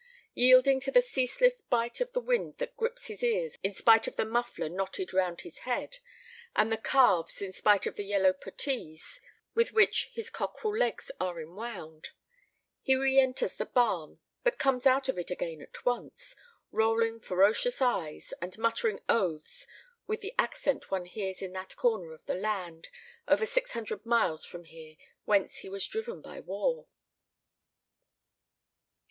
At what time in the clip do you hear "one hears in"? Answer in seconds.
20.89-21.51